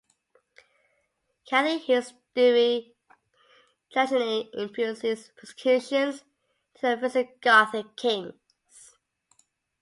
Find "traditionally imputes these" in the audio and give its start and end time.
3.93-5.29